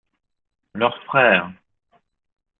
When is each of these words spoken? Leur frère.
Leur 0.73 0.97
frère. 1.03 1.53